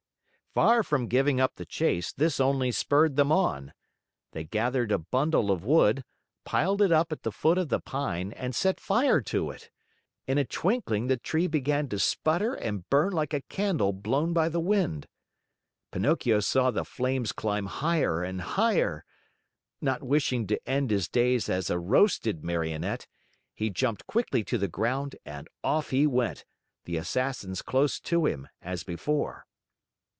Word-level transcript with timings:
Far 0.53 0.83
from 0.83 1.07
giving 1.07 1.39
up 1.39 1.55
the 1.55 1.65
chase, 1.65 2.11
this 2.11 2.37
only 2.41 2.73
spurred 2.73 3.15
them 3.15 3.31
on. 3.31 3.71
They 4.33 4.43
gathered 4.43 4.91
a 4.91 4.97
bundle 4.97 5.49
of 5.49 5.63
wood, 5.63 6.03
piled 6.43 6.81
it 6.81 6.91
up 6.91 7.13
at 7.13 7.23
the 7.23 7.31
foot 7.31 7.57
of 7.57 7.69
the 7.69 7.79
pine, 7.79 8.33
and 8.33 8.53
set 8.53 8.77
fire 8.77 9.21
to 9.21 9.49
it. 9.49 9.69
In 10.27 10.37
a 10.37 10.43
twinkling 10.43 11.07
the 11.07 11.15
tree 11.15 11.47
began 11.47 11.87
to 11.87 11.97
sputter 11.99 12.53
and 12.53 12.85
burn 12.89 13.13
like 13.13 13.33
a 13.33 13.39
candle 13.43 13.93
blown 13.93 14.33
by 14.33 14.49
the 14.49 14.59
wind. 14.59 15.07
Pinocchio 15.89 16.41
saw 16.41 16.69
the 16.69 16.83
flames 16.83 17.31
climb 17.31 17.67
higher 17.67 18.21
and 18.21 18.41
higher. 18.41 19.05
Not 19.79 20.03
wishing 20.03 20.47
to 20.47 20.59
end 20.69 20.91
his 20.91 21.07
days 21.07 21.47
as 21.47 21.69
a 21.69 21.79
roasted 21.79 22.43
Marionette, 22.43 23.07
he 23.53 23.69
jumped 23.69 24.05
quickly 24.05 24.43
to 24.43 24.57
the 24.57 24.67
ground 24.67 25.15
and 25.23 25.47
off 25.63 25.91
he 25.91 26.05
went, 26.05 26.43
the 26.83 26.97
Assassins 26.97 27.61
close 27.61 28.01
to 28.01 28.25
him, 28.25 28.49
as 28.61 28.83
before. 28.83 29.45